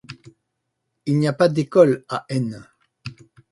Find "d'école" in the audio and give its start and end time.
1.47-2.05